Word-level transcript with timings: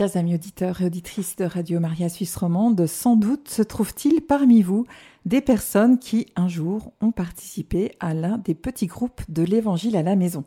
Chers 0.00 0.16
amis 0.16 0.34
auditeurs 0.34 0.80
et 0.80 0.86
auditrices 0.86 1.36
de 1.36 1.44
Radio 1.44 1.78
Maria 1.78 2.08
Suisse 2.08 2.34
Romande, 2.34 2.86
sans 2.86 3.16
doute 3.16 3.50
se 3.50 3.60
trouve-t-il 3.60 4.22
parmi 4.22 4.62
vous 4.62 4.86
des 5.26 5.42
personnes 5.42 5.98
qui, 5.98 6.24
un 6.36 6.48
jour, 6.48 6.94
ont 7.02 7.12
participé 7.12 7.92
à 8.00 8.14
l'un 8.14 8.38
des 8.38 8.54
petits 8.54 8.86
groupes 8.86 9.20
de 9.28 9.42
l'Évangile 9.42 9.98
à 9.98 10.02
la 10.02 10.16
maison. 10.16 10.44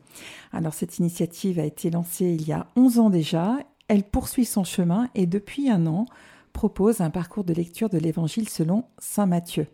Alors 0.53 0.73
cette 0.73 0.97
initiative 0.97 1.59
a 1.59 1.65
été 1.65 1.91
lancée 1.91 2.25
il 2.25 2.47
y 2.47 2.51
a 2.51 2.65
11 2.75 2.97
ans 2.97 3.09
déjà, 3.11 3.59
elle 3.89 4.01
poursuit 4.01 4.45
son 4.45 4.63
chemin 4.63 5.07
et 5.13 5.27
depuis 5.27 5.69
un 5.69 5.85
an 5.85 6.05
propose 6.51 7.01
un 7.01 7.11
parcours 7.11 7.43
de 7.43 7.53
lecture 7.53 7.89
de 7.89 7.99
l'Évangile 7.99 8.49
selon 8.49 8.85
Saint 8.97 9.27
Matthieu. 9.27 9.67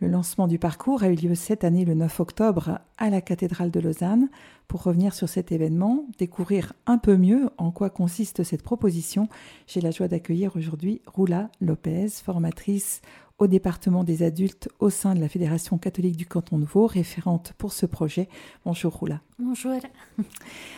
Le 0.00 0.08
lancement 0.08 0.48
du 0.48 0.58
parcours 0.58 1.02
a 1.02 1.08
eu 1.08 1.14
lieu 1.14 1.34
cette 1.34 1.64
année 1.64 1.86
le 1.86 1.94
9 1.94 2.20
octobre 2.20 2.80
à 2.98 3.08
la 3.08 3.22
cathédrale 3.22 3.70
de 3.70 3.80
Lausanne. 3.80 4.28
Pour 4.68 4.82
revenir 4.82 5.14
sur 5.14 5.28
cet 5.28 5.52
événement, 5.52 6.06
découvrir 6.18 6.72
un 6.86 6.98
peu 6.98 7.16
mieux 7.16 7.50
en 7.58 7.70
quoi 7.70 7.90
consiste 7.90 8.42
cette 8.42 8.62
proposition, 8.62 9.28
j'ai 9.66 9.80
la 9.80 9.90
joie 9.90 10.08
d'accueillir 10.08 10.56
aujourd'hui 10.56 11.00
Roula 11.06 11.50
Lopez, 11.60 12.08
formatrice 12.08 13.00
au 13.38 13.46
département 13.46 14.04
des 14.04 14.22
adultes 14.22 14.68
au 14.78 14.90
sein 14.90 15.14
de 15.14 15.20
la 15.20 15.28
Fédération 15.28 15.76
catholique 15.76 16.16
du 16.16 16.26
canton 16.26 16.58
de 16.58 16.64
Vaud, 16.64 16.86
référente 16.86 17.52
pour 17.58 17.72
ce 17.72 17.86
projet. 17.86 18.28
Bonjour 18.64 18.92
Roula. 18.94 19.20
Bonjour. 19.38 19.80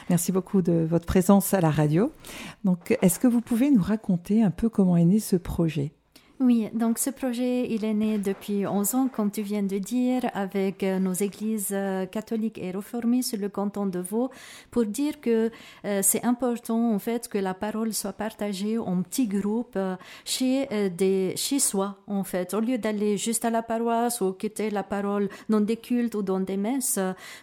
Merci 0.09 0.33
beaucoup 0.33 0.63
de 0.63 0.87
votre 0.89 1.07
présence 1.07 1.53
à 1.53 1.61
la 1.61 1.71
radio. 1.71 2.13
Donc, 2.65 2.97
est-ce 3.03 3.19
que 3.19 3.27
vous 3.27 3.43
pouvez 3.43 3.71
nous 3.71 3.83
raconter 3.83 4.43
un 4.43 4.51
peu 4.51 4.69
comment 4.69 4.97
est 4.97 5.05
né 5.05 5.19
ce 5.21 5.37
projet? 5.37 5.93
Oui, 6.39 6.69
donc 6.75 6.99
ce 6.99 7.09
projet, 7.09 7.67
il 7.71 7.83
est 7.87 7.95
né 7.95 8.19
depuis 8.19 8.67
11 8.67 8.95
ans, 8.95 9.09
comme 9.09 9.31
tu 9.31 9.41
viens 9.41 9.63
de 9.63 9.79
dire, 9.79 10.21
avec 10.35 10.83
euh, 10.83 10.99
nos 10.99 11.15
églises 11.15 11.71
euh, 11.73 12.05
catholiques 12.05 12.59
et 12.59 12.73
réformées 12.73 13.23
sur 13.23 13.39
le 13.39 13.49
canton 13.49 13.87
de 13.87 14.01
Vaud, 14.01 14.31
pour 14.71 14.85
dire 14.85 15.23
que 15.23 15.51
euh, 15.87 16.01
c'est 16.03 16.27
important, 16.27 16.93
en 16.93 16.99
fait, 16.99 17.29
que 17.29 17.39
la 17.39 17.55
parole 17.55 17.95
soit 17.95 18.13
partagée 18.13 18.77
en 18.77 19.01
petits 19.01 19.29
groupes 19.29 19.79
chez, 20.27 20.91
des, 20.91 21.33
chez 21.37 21.59
soi, 21.59 21.97
en 22.07 22.23
fait. 22.23 22.53
Au 22.53 22.61
lieu 22.61 22.77
d'aller 22.77 23.17
juste 23.17 23.47
à 23.47 23.51
la 23.51 23.63
paroisse 23.63 24.21
ou 24.21 24.33
quitter 24.33 24.69
la 24.69 24.83
parole 24.83 25.31
dans 25.49 25.63
des 25.63 25.79
cultes 25.79 26.17
ou 26.17 26.23
dans 26.23 26.41
des 26.41 26.59
messes, 26.59 26.99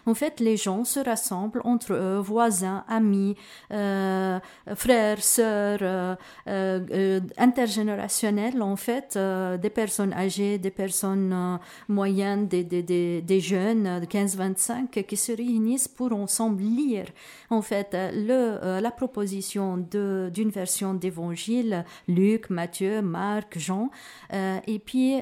en 0.06 0.14
fait, 0.14 0.38
les 0.38 0.56
gens 0.56 0.84
se 0.84 1.00
rassemblent 1.00 1.62
entre 1.64 1.94
eux, 1.94 2.18
voisins, 2.18 2.84
amis, 2.86 3.34
frères, 3.70 5.22
sœurs, 5.22 6.16
intergénérationnels, 6.46 8.62
en 8.62 8.76
fait, 8.76 8.83
euh, 9.16 9.56
des 9.56 9.70
personnes 9.70 10.12
âgées, 10.12 10.58
des 10.58 10.70
personnes 10.70 11.32
euh, 11.32 11.56
moyennes, 11.88 12.46
des, 12.48 12.64
des, 12.64 12.82
des, 13.22 13.40
jeunes 13.40 14.00
de 14.00 14.06
15-25 14.06 15.04
qui 15.04 15.16
se 15.16 15.32
réunissent 15.32 15.88
pour 15.88 16.12
ensemble 16.12 16.62
lire, 16.62 17.06
en 17.50 17.62
fait, 17.62 17.90
le, 17.92 18.58
euh, 18.62 18.80
la 18.80 18.90
proposition 18.90 19.76
d'une 19.76 20.50
version 20.50 20.94
d'évangile, 20.94 21.84
Luc, 22.08 22.50
Matthieu, 22.50 23.02
Marc, 23.02 23.58
Jean, 23.58 23.90
et 24.32 24.78
puis 24.78 25.20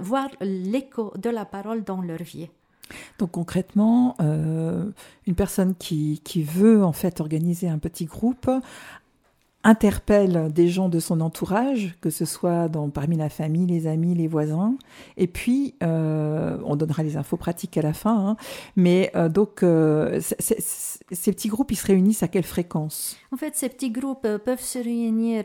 voir 0.00 0.28
l'écho 0.40 1.12
de 1.16 1.30
la 1.30 1.44
parole 1.44 1.84
dans 1.84 2.02
leur 2.02 2.22
vie. 2.22 2.48
Donc 3.18 3.32
concrètement, 3.32 4.16
une 4.18 5.34
personne 5.36 5.74
qui, 5.74 6.20
qui, 6.24 6.42
veut 6.42 6.84
en 6.84 6.92
fait 6.92 7.20
organiser 7.20 7.68
un 7.68 7.78
petit 7.78 8.06
groupe 8.06 8.50
interpelle 9.62 10.50
des 10.52 10.68
gens 10.68 10.88
de 10.88 10.98
son 10.98 11.20
entourage, 11.20 11.94
que 12.00 12.08
ce 12.08 12.24
soit 12.24 12.68
dans, 12.68 12.88
parmi 12.88 13.16
la 13.16 13.28
famille, 13.28 13.66
les 13.66 13.86
amis, 13.86 14.14
les 14.14 14.26
voisins. 14.26 14.74
Et 15.18 15.26
puis, 15.26 15.74
euh, 15.82 16.56
on 16.64 16.76
donnera 16.76 17.02
les 17.02 17.18
infos 17.18 17.36
pratiques 17.36 17.76
à 17.76 17.82
la 17.82 17.92
fin. 17.92 18.30
Hein. 18.30 18.36
Mais 18.76 19.10
euh, 19.16 19.28
donc, 19.28 19.62
euh, 19.62 20.18
ces 20.20 21.32
petits 21.32 21.48
groupes, 21.48 21.72
ils 21.72 21.76
se 21.76 21.86
réunissent 21.86 22.22
à 22.22 22.28
quelle 22.28 22.44
fréquence? 22.44 23.16
En 23.32 23.36
fait, 23.36 23.54
ces 23.54 23.68
petits 23.68 23.90
groupes 23.90 24.22
peuvent 24.22 24.60
se 24.60 24.78
réunir 24.78 25.44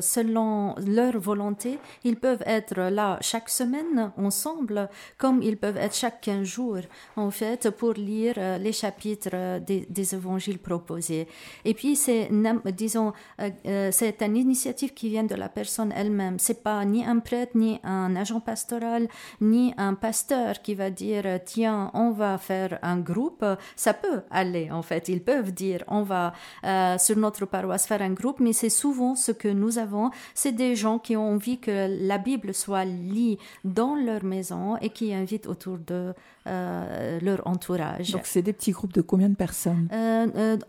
selon 0.00 0.74
leur 0.86 1.18
volonté. 1.18 1.78
Ils 2.04 2.16
peuvent 2.16 2.42
être 2.46 2.80
là 2.80 3.18
chaque 3.20 3.48
semaine 3.48 4.12
ensemble, 4.16 4.88
comme 5.18 5.42
ils 5.42 5.56
peuvent 5.56 5.76
être 5.76 5.94
chaque 5.94 6.20
15 6.20 6.44
jours, 6.44 6.80
en 7.16 7.30
fait, 7.30 7.70
pour 7.70 7.92
lire 7.92 8.34
les 8.58 8.72
chapitres 8.72 9.60
des, 9.60 9.86
des 9.90 10.14
évangiles 10.14 10.58
proposés. 10.58 11.26
Et 11.64 11.74
puis, 11.74 11.96
c'est, 11.96 12.30
disons, 12.72 13.12
euh, 13.40 13.50
euh, 13.66 13.88
c'est 13.92 14.22
une 14.22 14.36
initiative 14.36 14.94
qui 14.94 15.08
vient 15.08 15.24
de 15.24 15.34
la 15.34 15.48
personne 15.48 15.92
elle-même. 15.96 16.38
C'est 16.38 16.62
pas 16.62 16.84
ni 16.84 17.04
un 17.04 17.18
prêtre, 17.18 17.52
ni 17.56 17.80
un 17.84 18.16
agent 18.16 18.40
pastoral, 18.40 19.08
ni 19.40 19.74
un 19.76 19.94
pasteur 19.94 20.62
qui 20.62 20.74
va 20.74 20.90
dire 20.90 21.24
tiens, 21.44 21.90
on 21.94 22.10
va 22.10 22.38
faire 22.38 22.78
un 22.82 22.98
groupe. 22.98 23.44
Ça 23.76 23.94
peut 23.94 24.22
aller 24.30 24.70
en 24.70 24.82
fait. 24.82 25.08
Ils 25.08 25.22
peuvent 25.22 25.52
dire 25.52 25.84
on 25.88 26.02
va 26.02 26.32
euh, 26.64 26.98
sur 26.98 27.16
notre 27.16 27.46
paroisse 27.46 27.86
faire 27.86 28.02
un 28.02 28.12
groupe, 28.12 28.40
mais 28.40 28.52
c'est 28.52 28.70
souvent 28.70 29.14
ce 29.14 29.32
que 29.32 29.48
nous 29.48 29.78
avons. 29.78 30.10
C'est 30.34 30.52
des 30.52 30.76
gens 30.76 30.98
qui 30.98 31.16
ont 31.16 31.30
envie 31.32 31.58
que 31.58 31.88
la 32.06 32.18
Bible 32.18 32.54
soit 32.54 32.84
lue 32.84 33.36
dans 33.64 33.94
leur 33.94 34.24
maison 34.24 34.76
et 34.78 34.90
qui 34.90 35.12
invitent 35.14 35.46
autour 35.46 35.78
de 35.78 36.14
leur 36.46 37.44
entourage. 37.44 38.12
Donc 38.12 38.24
c'est 38.24 38.42
des 38.42 38.52
petits 38.52 38.70
groupes 38.70 38.92
de 38.92 39.00
combien 39.00 39.28
de 39.28 39.34
personnes? 39.34 39.88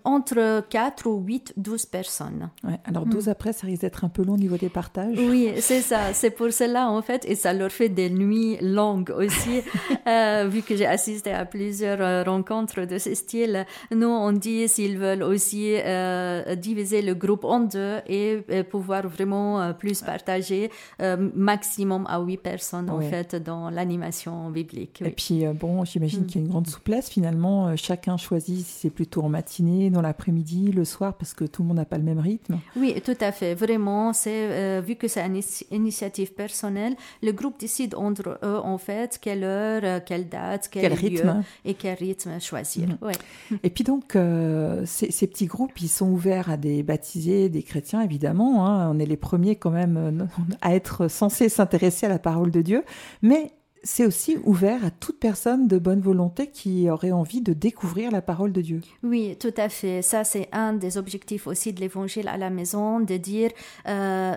Entre 0.04 0.66
4 0.70 1.08
ou 1.08 1.22
8, 1.22 1.54
12 1.58 1.86
personnes. 1.86 2.37
Ouais, 2.64 2.80
alors 2.86 3.06
12 3.06 3.28
hmm. 3.28 3.30
après, 3.30 3.54
ça 3.54 3.68
risque 3.68 3.82
d'être 3.82 4.04
un 4.04 4.10
peu 4.10 4.24
long 4.24 4.34
au 4.34 4.38
niveau 4.38 4.58
des 4.58 4.70
partages. 4.70 5.18
Oui, 5.18 5.52
c'est 5.60 5.82
ça. 5.82 6.14
C'est 6.14 6.32
pour 6.32 6.52
cela, 6.52 6.90
en 6.90 7.02
fait, 7.02 7.26
et 7.26 7.36
ça 7.36 7.54
leur 7.54 7.72
fait 7.72 7.90
des 7.90 8.10
nuits 8.10 8.58
longues 8.62 9.14
aussi. 9.16 9.62
euh, 10.08 10.48
vu 10.50 10.62
que 10.62 10.76
j'ai 10.76 10.86
assisté 10.86 11.32
à 11.32 11.46
plusieurs 11.46 12.02
euh, 12.02 12.24
rencontres 12.24 12.86
de 12.86 12.98
ce 12.98 13.14
style, 13.14 13.66
nous, 13.92 14.08
on 14.08 14.32
dit 14.32 14.68
s'ils 14.68 14.98
veulent 14.98 15.24
aussi 15.24 15.76
euh, 15.76 16.56
diviser 16.56 17.02
le 17.02 17.14
groupe 17.14 17.44
en 17.44 17.62
deux 17.62 17.98
et, 18.08 18.38
pouvoir 18.70 19.08
vraiment 19.08 19.62
euh, 19.62 19.74
plus 19.74 20.02
partager, 20.02 20.70
euh, 21.02 21.30
maximum 21.36 22.06
à 22.08 22.20
8 22.20 22.38
personnes, 22.38 22.90
en 22.90 23.02
fait, 23.02 23.36
dans 23.36 23.70
l'animation 23.70 24.50
biblique. 24.50 25.02
Et 25.06 25.12
puis, 25.12 25.46
bon, 25.60 25.86
j'imagine 25.86 26.22
hmm. 26.22 26.26
qu'il 26.26 26.42
y 26.42 26.44
a 26.44 26.46
une 26.46 26.52
grande 26.52 26.68
souplesse. 26.68 27.10
Finalement, 27.10 27.76
chacun 27.76 28.18
choisit 28.18 28.66
si 28.66 28.80
c'est 28.80 28.90
plutôt 28.90 29.22
en 29.24 29.30
matinée, 29.30 29.90
dans 29.90 30.02
l'après-midi, 30.02 30.72
le 30.72 30.86
soir, 30.86 31.16
parce 31.16 31.34
que 31.34 31.46
tout 31.46 31.62
le 31.62 31.70
monde 31.70 31.78
n'a 31.78 31.86
pas 31.86 31.98
le 31.98 32.04
même 32.04 32.20
rythme 32.20 32.27
oui, 32.76 33.02
tout 33.04 33.18
à 33.20 33.32
fait. 33.32 33.54
Vraiment, 33.54 34.14
c'est 34.14 34.50
euh, 34.52 34.82
vu 34.86 34.96
que 34.96 35.08
c'est 35.08 35.26
une 35.26 35.42
initiative 35.72 36.34
personnelle, 36.34 36.96
le 37.22 37.32
groupe 37.32 37.60
décide 37.60 37.96
entre 37.96 38.40
eux 38.44 38.60
en 38.64 38.78
fait 38.78 39.18
quelle 39.22 39.44
heure, 39.44 39.82
euh, 39.84 40.00
quelle 40.06 40.30
date, 40.30 40.70
quel, 40.72 40.94
rythme 40.94 41.44
et 41.66 41.74
quel 41.74 41.96
rythme 41.96 42.40
choisir. 42.40 42.88
Mhm. 42.88 43.60
Et 43.64 43.70
puis 43.70 43.84
donc, 43.84 44.16
euh, 44.16 44.84
ces, 44.86 45.28
petits 45.28 45.46
groupes, 45.46 45.80
ils 45.82 45.88
sont 45.88 46.10
ouverts 46.10 46.50
à 46.50 46.58
des 46.58 46.84
baptisés, 46.84 47.50
des 47.50 47.64
chrétiens 47.64 48.02
évidemment. 48.02 48.66
Hein. 48.66 48.90
On 48.92 49.00
est 49.00 49.06
les 49.06 49.18
premiers 49.18 49.56
quand 49.56 49.72
même 49.72 50.28
à 50.62 50.76
être 50.76 51.08
censés 51.08 51.50
s'intéresser 51.50 52.06
à 52.06 52.10
la 52.10 52.20
parole 52.20 52.52
de 52.52 52.62
Dieu, 52.62 52.84
mais 53.22 53.52
c'est 53.84 54.06
aussi 54.06 54.38
ouvert 54.44 54.84
à 54.86 54.92
toute 54.92 55.20
personne 55.20 55.68
de 55.68 55.78
bonne 55.78 56.02
volonté 56.02 56.48
qui 56.48 56.90
aurait 56.90 57.12
envie 57.12 57.42
de 57.42 57.54
découvrir 57.54 58.12
la 58.12 58.22
parole 58.22 58.52
de 58.52 58.62
Dieu. 58.62 58.82
Oui, 59.04 59.36
tout 59.40 59.54
à 59.58 59.70
fait. 59.70 60.02
Ça, 60.02 60.24
c'est 60.24 60.50
un 60.52 60.74
des 60.74 60.98
objectifs 60.98 61.48
aussi 61.48 61.74
de 61.74 61.80
l'évangile 61.80 62.28
à 62.28 62.38
la 62.38 62.50
maison, 62.50 63.00
de 63.00 63.18
dire, 63.18 63.52
euh, 63.88 64.36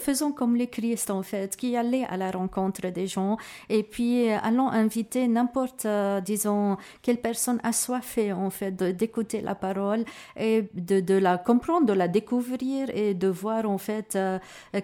faisons 0.00 0.32
comme 0.32 0.56
le 0.56 0.66
Christ, 0.66 1.10
en 1.10 1.22
fait, 1.22 1.56
qui 1.56 1.76
allait 1.76 2.04
à 2.04 2.16
la 2.16 2.30
rencontre 2.30 2.88
des 2.88 3.06
gens 3.06 3.36
et 3.68 3.82
puis 3.82 4.30
euh, 4.30 4.38
allons 4.42 4.68
inviter 4.68 5.28
n'importe, 5.28 5.86
euh, 5.86 6.20
disons, 6.20 6.76
quelle 7.02 7.20
personne 7.20 7.60
assoiffée, 7.62 8.32
en 8.32 8.50
fait, 8.50 8.76
d'écouter 8.76 9.40
la 9.40 9.54
parole 9.54 10.04
et 10.36 10.68
de, 10.74 11.14
la 11.14 11.38
comprendre, 11.38 11.86
de 11.86 11.92
la 11.92 12.08
découvrir 12.08 12.88
et 12.94 13.14
de 13.14 13.28
voir, 13.28 13.68
en 13.68 13.78
fait, 13.78 14.18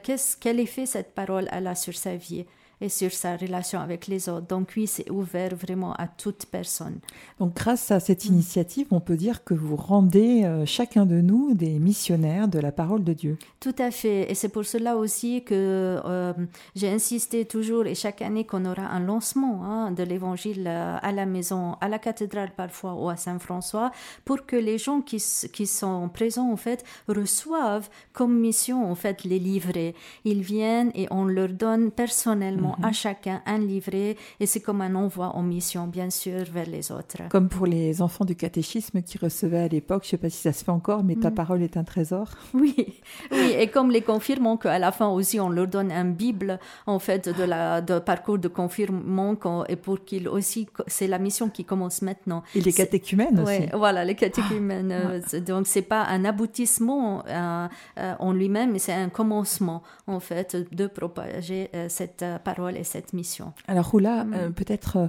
qu'est-ce, 0.02 0.36
quel 0.36 0.60
effet 0.60 0.86
cette 0.86 1.14
parole 1.14 1.48
a 1.50 1.74
sur 1.74 1.94
sa 1.94 2.16
vie 2.16 2.46
et 2.80 2.88
sur 2.88 3.12
sa 3.12 3.36
relation 3.36 3.80
avec 3.80 4.06
les 4.06 4.28
autres. 4.28 4.46
Donc 4.46 4.72
oui, 4.76 4.86
c'est 4.86 5.10
ouvert 5.10 5.54
vraiment 5.56 5.94
à 5.94 6.06
toute 6.06 6.46
personne. 6.46 6.98
Donc 7.40 7.54
grâce 7.54 7.90
à 7.90 8.00
cette 8.00 8.24
mm. 8.24 8.32
initiative, 8.32 8.86
on 8.90 9.00
peut 9.00 9.16
dire 9.16 9.44
que 9.44 9.54
vous 9.54 9.76
rendez 9.76 10.44
euh, 10.44 10.66
chacun 10.66 11.06
de 11.06 11.20
nous 11.20 11.54
des 11.54 11.78
missionnaires 11.78 12.48
de 12.48 12.58
la 12.58 12.72
parole 12.72 13.02
de 13.02 13.12
Dieu. 13.12 13.38
Tout 13.60 13.74
à 13.78 13.90
fait. 13.90 14.30
Et 14.30 14.34
c'est 14.34 14.50
pour 14.50 14.64
cela 14.64 14.96
aussi 14.96 15.42
que 15.44 16.00
euh, 16.04 16.32
j'ai 16.74 16.88
insisté 16.88 17.44
toujours 17.46 17.86
et 17.86 17.94
chaque 17.94 18.20
année 18.20 18.44
qu'on 18.44 18.64
aura 18.66 18.82
un 18.82 19.00
lancement 19.00 19.64
hein, 19.64 19.90
de 19.90 20.02
l'évangile 20.02 20.64
euh, 20.66 20.98
à 21.00 21.12
la 21.12 21.24
maison, 21.24 21.76
à 21.80 21.88
la 21.88 21.98
cathédrale 21.98 22.50
parfois 22.54 22.94
ou 22.94 23.08
à 23.08 23.16
Saint-François, 23.16 23.90
pour 24.24 24.44
que 24.44 24.56
les 24.56 24.76
gens 24.78 25.00
qui, 25.00 25.22
qui 25.52 25.66
sont 25.66 26.08
présents 26.10 26.52
en 26.52 26.56
fait 26.56 26.84
reçoivent 27.08 27.88
comme 28.12 28.38
mission 28.38 28.90
en 28.90 28.94
fait 28.94 29.24
les 29.24 29.38
livrets. 29.38 29.94
Ils 30.24 30.42
viennent 30.42 30.90
et 30.94 31.06
on 31.10 31.24
leur 31.24 31.48
donne 31.48 31.90
personnellement 31.90 32.65
vraiment 32.68 32.88
à 32.88 32.92
chacun 32.92 33.42
un 33.46 33.58
livret 33.58 34.16
et 34.40 34.46
c'est 34.46 34.60
comme 34.60 34.80
un 34.80 34.94
envoi 34.94 35.28
en 35.34 35.42
mission, 35.42 35.86
bien 35.86 36.10
sûr, 36.10 36.44
vers 36.52 36.66
les 36.66 36.92
autres. 36.92 37.28
Comme 37.30 37.48
pour 37.48 37.66
les 37.66 38.02
enfants 38.02 38.24
du 38.24 38.36
catéchisme 38.36 39.02
qui 39.02 39.18
recevaient 39.18 39.62
à 39.62 39.68
l'époque, 39.68 40.02
je 40.04 40.08
ne 40.08 40.10
sais 40.12 40.18
pas 40.18 40.30
si 40.30 40.38
ça 40.38 40.52
se 40.52 40.64
fait 40.64 40.70
encore, 40.70 41.04
mais 41.04 41.16
ta 41.16 41.30
parole 41.30 41.62
est 41.62 41.76
un 41.76 41.84
trésor. 41.84 42.28
Oui, 42.54 43.00
oui, 43.32 43.54
et 43.58 43.68
comme 43.68 43.90
les 43.90 44.00
confirmants, 44.00 44.56
qu'à 44.56 44.78
la 44.78 44.90
fin 44.90 45.08
aussi 45.08 45.38
on 45.38 45.50
leur 45.50 45.66
donne 45.66 45.92
un 45.92 46.06
Bible, 46.06 46.58
en 46.86 46.98
fait, 46.98 47.28
de 47.28 47.44
la 47.44 47.80
de 47.80 47.98
parcours 47.98 48.38
de 48.38 48.48
confirmants, 48.48 49.36
et 49.68 49.76
pour 49.76 50.04
qu'ils 50.04 50.28
aussi, 50.28 50.66
c'est 50.86 51.06
la 51.06 51.18
mission 51.18 51.48
qui 51.48 51.64
commence 51.64 52.02
maintenant. 52.02 52.42
Et 52.54 52.60
les 52.60 52.72
catéchumènes 52.72 53.38
aussi. 53.40 53.58
Oui, 53.60 53.68
voilà, 53.74 54.04
les 54.04 54.14
catéchumènes. 54.14 54.92
Ah. 54.92 55.40
Donc 55.40 55.66
c'est 55.66 55.82
pas 55.82 56.04
un 56.04 56.24
aboutissement 56.24 57.24
euh, 57.28 57.68
euh, 57.98 58.14
en 58.18 58.32
lui-même, 58.32 58.72
mais 58.72 58.78
c'est 58.78 58.92
un 58.92 59.08
commencement, 59.08 59.82
en 60.06 60.20
fait, 60.20 60.56
de 60.72 60.86
propager 60.86 61.70
euh, 61.74 61.86
cette 61.88 62.24
parole 62.44 62.55
et 62.76 62.84
cette 62.84 63.12
mission. 63.12 63.52
Alors, 63.68 63.90
Roula, 63.90 64.24
mm. 64.24 64.52
peut-être 64.54 65.08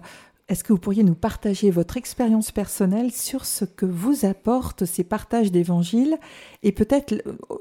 est-ce 0.49 0.63
que 0.63 0.71
vous 0.71 0.79
pourriez 0.79 1.03
nous 1.03 1.15
partager 1.15 1.71
votre 1.71 1.97
expérience 1.97 2.51
personnelle 2.51 3.11
sur 3.11 3.43
ce 3.43 3.65
que 3.65 3.85
vous 3.85 4.25
apportent 4.25 4.85
ces 4.85 5.03
partages 5.03 5.51
d'évangile 5.51 6.17
et 6.63 6.71
peut-être 6.71 7.15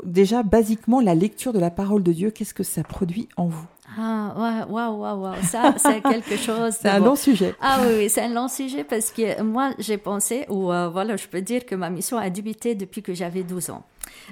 déjà 0.04 0.44
basiquement 0.44 1.00
la 1.00 1.16
lecture 1.16 1.52
de 1.52 1.58
la 1.58 1.70
parole 1.70 2.04
de 2.04 2.12
Dieu, 2.12 2.30
qu'est-ce 2.30 2.54
que 2.54 2.62
ça 2.62 2.84
produit 2.84 3.28
en 3.36 3.46
vous? 3.46 3.66
Ah, 3.98 4.66
waouh, 4.68 5.00
waouh, 5.00 5.20
waouh, 5.20 5.42
ça, 5.42 5.74
c'est 5.78 6.00
quelque 6.00 6.36
chose. 6.36 6.76
c'est 6.80 6.88
un 6.88 7.00
long 7.00 7.16
sujet. 7.16 7.56
Ah 7.60 7.80
oui, 7.82 7.94
oui 7.98 8.08
c'est 8.08 8.22
un 8.22 8.32
long 8.32 8.46
sujet 8.46 8.84
parce 8.84 9.10
que 9.10 9.42
moi, 9.42 9.72
j'ai 9.80 9.98
pensé, 9.98 10.46
ou 10.48 10.66
voilà, 10.66 11.16
je 11.16 11.26
peux 11.26 11.42
dire 11.42 11.66
que 11.66 11.74
ma 11.74 11.90
mission 11.90 12.18
a 12.18 12.30
débuté 12.30 12.76
depuis 12.76 13.02
que 13.02 13.14
j'avais 13.14 13.42
12 13.42 13.70
ans. 13.70 13.84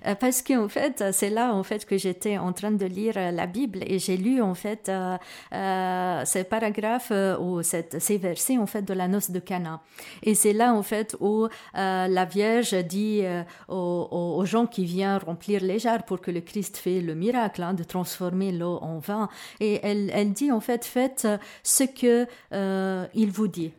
Euh, 0.06 0.14
parce 0.14 0.42
qu'en 0.42 0.68
fait, 0.68 1.04
c'est 1.12 1.30
là 1.30 1.54
en 1.54 1.62
fait 1.62 1.84
que 1.84 1.96
j'étais 1.98 2.38
en 2.38 2.52
train 2.52 2.70
de 2.70 2.86
lire 2.86 3.14
euh, 3.16 3.30
la 3.30 3.46
Bible 3.46 3.80
et 3.86 3.98
j'ai 3.98 4.16
lu 4.16 4.40
en 4.40 4.54
fait 4.54 4.88
euh, 4.90 6.22
ces 6.24 6.44
paragraphes 6.44 7.12
ou 7.40 7.62
ces 7.62 8.18
versets 8.18 8.58
en 8.58 8.66
fait 8.66 8.82
de 8.82 8.94
la 8.94 9.08
noce 9.08 9.30
de 9.30 9.38
Cana. 9.38 9.80
Et 10.22 10.34
c'est 10.34 10.52
là 10.52 10.72
en 10.74 10.82
fait 10.82 11.16
où 11.20 11.48
la 11.74 12.24
Vierge 12.24 12.74
dit 12.84 13.22
aux, 13.68 14.08
aux, 14.10 14.44
gens 14.44 14.66
qui 14.66 14.84
viennent 14.84 15.18
remplir 15.18 15.62
les 15.62 15.78
jarres 15.78 16.04
pour 16.04 16.20
que 16.20 16.30
le 16.30 16.40
Christ 16.40 16.76
fait 16.76 17.00
le 17.00 17.14
miracle 17.14 17.62
hein, 17.62 17.74
de 17.74 17.84
transformer 17.84 18.52
l'eau 18.52 18.78
en 18.82 18.98
vin. 18.98 19.28
Et 19.60 19.80
elle, 19.82 20.10
elle 20.14 20.32
dit 20.32 20.52
en 20.52 20.60
fait 20.60 20.84
faites 20.84 21.26
ce 21.62 21.84
que 21.84 22.26
il 23.14 23.30
vous 23.30 23.48
dit. 23.48 23.72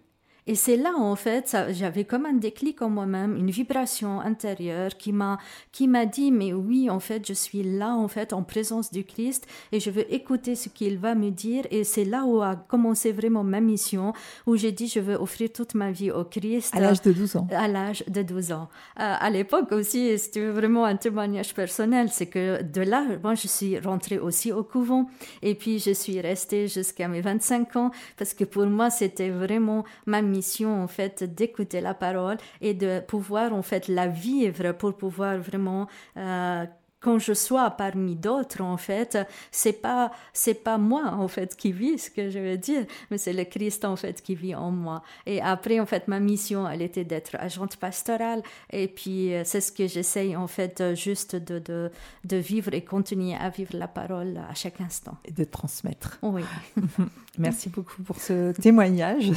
Et 0.47 0.53
c'est 0.53 0.77
là, 0.77 0.93
en 0.95 1.15
fait, 1.15 1.57
j'avais 1.71 2.03
comme 2.03 2.27
un 2.27 2.33
déclic 2.33 2.83
en 2.83 2.89
moi-même, 2.89 3.35
une 3.35 3.49
vibration 3.49 4.19
intérieure 4.19 4.95
qui 4.95 5.11
m'a, 5.11 5.39
qui 5.71 5.87
m'a 5.87 6.05
dit, 6.05 6.31
mais 6.31 6.53
oui, 6.53 6.87
en 6.87 6.99
fait, 6.99 7.27
je 7.27 7.33
suis 7.33 7.63
là, 7.63 7.95
en 7.95 8.07
fait, 8.07 8.31
en 8.31 8.43
présence 8.43 8.91
du 8.91 9.03
Christ 9.03 9.47
et 9.71 9.79
je 9.79 9.89
veux 9.89 10.13
écouter 10.13 10.53
ce 10.53 10.69
qu'il 10.69 10.99
va 10.99 11.15
me 11.15 11.31
dire. 11.31 11.65
Et 11.71 11.83
c'est 11.83 12.05
là 12.05 12.25
où 12.25 12.43
a 12.43 12.55
commencé 12.55 13.11
vraiment 13.11 13.43
ma 13.43 13.59
mission, 13.59 14.13
où 14.45 14.55
j'ai 14.55 14.71
dit, 14.71 14.87
je 14.87 14.99
veux 14.99 15.15
offrir 15.15 15.51
toute 15.51 15.73
ma 15.73 15.91
vie 15.91 16.11
au 16.11 16.23
Christ. 16.23 16.75
À 16.75 16.79
l'âge 16.79 17.01
de 17.01 17.11
12 17.11 17.37
ans. 17.37 17.47
À 17.49 17.67
l'âge 17.67 18.03
de 18.07 18.21
12 18.21 18.51
ans. 18.51 18.69
Euh, 18.99 19.15
à 19.19 19.29
l'époque 19.31 19.71
aussi, 19.71 20.19
c'était 20.19 20.45
vraiment 20.45 20.85
un 20.85 20.95
témoignage 20.95 21.55
personnel, 21.55 22.09
c'est 22.11 22.27
que 22.27 22.61
de 22.61 22.81
là, 22.81 23.03
moi, 23.23 23.33
je 23.33 23.47
suis 23.47 23.79
rentrée 23.79 24.19
aussi 24.19 24.51
au 24.51 24.63
couvent. 24.63 25.09
Et 25.41 25.55
puis, 25.55 25.79
je 25.79 25.91
suis 25.91 26.21
restée 26.21 26.67
jusqu'à 26.67 27.07
mes 27.07 27.21
25 27.21 27.75
ans 27.77 27.91
parce 28.15 28.35
que 28.35 28.43
pour 28.43 28.67
moi, 28.67 28.91
c'était 28.91 29.31
vraiment 29.31 29.83
ma 30.05 30.21
mission 30.21 30.34
mission 30.35 30.83
en 30.83 30.87
fait 30.87 31.23
d'écouter 31.23 31.81
la 31.81 31.93
parole 31.93 32.37
et 32.61 32.73
de 32.73 32.99
pouvoir 32.99 33.53
en 33.53 33.61
fait 33.61 33.87
la 33.87 34.07
vivre 34.07 34.71
pour 34.73 34.95
pouvoir 34.95 35.37
vraiment 35.37 35.87
euh, 36.17 36.65
quand 37.05 37.19
je 37.19 37.33
sois 37.33 37.69
parmi 37.69 38.15
d'autres, 38.15 38.63
en 38.63 38.77
fait, 38.77 39.19
c'est 39.51 39.79
pas, 39.79 40.11
c'est 40.33 40.55
pas 40.55 40.79
moi, 40.79 41.13
en 41.13 41.27
fait, 41.27 41.55
qui 41.55 41.71
vis 41.71 41.99
ce 41.99 42.09
que 42.09 42.31
je 42.31 42.39
veux 42.39 42.57
dire, 42.57 42.83
mais 43.11 43.19
c'est 43.19 43.31
le 43.31 43.43
Christ, 43.43 43.85
en 43.85 43.95
fait, 43.95 44.23
qui 44.23 44.33
vit 44.33 44.55
en 44.55 44.71
moi. 44.71 45.03
Et 45.27 45.39
après, 45.39 45.79
en 45.79 45.85
fait, 45.85 46.07
ma 46.07 46.19
mission, 46.19 46.67
elle 46.67 46.81
était 46.81 47.03
d'être 47.03 47.35
agente 47.37 47.75
pastorale. 47.77 48.41
Et 48.71 48.87
puis, 48.87 49.35
euh, 49.35 49.43
c'est 49.45 49.61
ce 49.61 49.71
que 49.71 49.85
j'essaye, 49.85 50.35
en 50.35 50.47
fait, 50.47 50.95
juste 50.95 51.35
de, 51.35 51.59
de, 51.59 51.91
de, 52.23 52.37
vivre 52.37 52.73
et 52.73 52.83
continuer 52.83 53.35
à 53.35 53.51
vivre 53.51 53.77
la 53.77 53.87
parole 53.87 54.41
à 54.49 54.55
chaque 54.55 54.81
instant. 54.81 55.15
Et 55.25 55.31
de 55.31 55.43
transmettre. 55.43 56.17
Oui. 56.23 56.41
Merci 57.37 57.69
beaucoup 57.69 58.01
pour 58.01 58.15
ce 58.17 58.53
témoignage. 58.53 59.31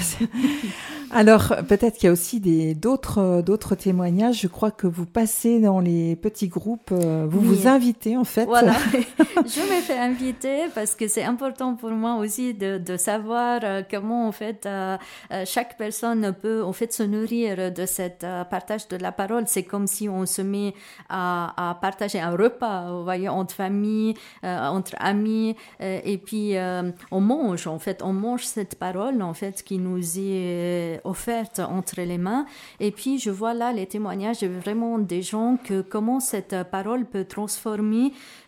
Alors, 1.11 1.55
peut-être 1.69 1.97
qu'il 1.97 2.07
y 2.07 2.09
a 2.09 2.13
aussi 2.13 2.41
des, 2.41 2.75
d'autres, 2.75 3.43
d'autres 3.43 3.75
témoignages. 3.75 4.41
Je 4.41 4.47
crois 4.47 4.71
que 4.71 4.87
vous 4.87 5.05
passez 5.05 5.61
dans 5.61 5.81
les 5.81 6.17
petits 6.17 6.49
groupes, 6.49 6.93
euh, 6.93 7.27
vous 7.29 7.58
vous 7.59 7.69
inviter 7.69 8.17
en 8.17 8.25
fait. 8.25 8.45
Voilà, 8.45 8.73
je 8.93 9.61
me 9.61 9.81
fais 9.81 9.99
inviter 9.99 10.67
parce 10.75 10.95
que 10.95 11.09
c'est 11.09 11.25
important 11.25 11.75
pour 11.75 11.91
moi 11.91 12.17
aussi 12.17 12.55
de, 12.55 12.79
de 12.79 12.97
savoir 12.97 13.61
euh, 13.63 13.83
comment 13.89 14.27
en 14.29 14.33
fait 14.33 14.67
euh, 14.67 14.97
euh, 15.33 15.45
chaque 15.47 15.77
personne 15.77 16.35
peut 16.41 16.63
en 16.63 16.73
fait 16.73 16.93
se 16.93 17.03
nourrir 17.03 17.73
de 17.73 17.87
cette 17.87 18.27
partage 18.51 18.89
de 18.89 18.97
la 18.97 19.13
parole. 19.13 19.45
C'est 19.47 19.63
comme 19.63 19.87
si 19.87 20.09
on 20.09 20.27
se 20.27 20.43
met 20.43 20.75
à, 21.09 21.71
à 21.71 21.75
partager 21.75 22.21
un 22.21 22.37
repas, 22.37 22.91
vous 22.91 23.05
voyez, 23.05 23.29
entre 23.29 23.55
famille, 23.55 24.15
entre 24.43 24.95
amis, 24.99 25.57
et 25.81 26.19
puis 26.19 26.55
on 27.11 27.21
mange 27.21 27.67
en 27.67 27.79
fait, 27.79 28.03
on 28.03 28.13
mange 28.13 28.45
cette 28.45 28.77
parole 28.77 29.23
en 29.23 29.35
fait 29.35 29.63
qui 29.63 29.79
nous 29.79 30.19
est 30.19 31.01
offerte 31.05 31.61
entre 31.61 32.01
les 32.03 32.19
mains. 32.19 32.47
Et 32.81 32.91
puis 32.91 33.19
je 33.19 33.31
vois 33.31 33.55
là 33.55 33.73
les 33.73 33.87
témoignages 33.87 34.45
vraiment 34.45 34.99
des 34.99 35.23
gens 35.23 35.57
que 35.63 35.81
comment 35.81 36.21
cette 36.21 36.57
parole 36.71 37.05
peut 37.05 37.25
transformer 37.25 37.48